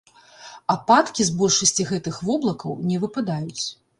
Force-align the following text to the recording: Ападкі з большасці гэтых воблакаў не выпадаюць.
Ападкі 0.75 1.25
з 1.27 1.33
большасці 1.41 1.85
гэтых 1.91 2.19
воблакаў 2.29 2.73
не 2.93 2.97
выпадаюць. 3.07 3.63